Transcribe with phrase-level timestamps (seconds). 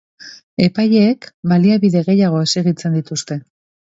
[0.67, 3.39] Epaileek baliabide gehiago exijitzen dituzte.